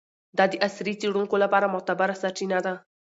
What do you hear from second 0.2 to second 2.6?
دا د عصري څیړونکو لپاره معتبره سرچینه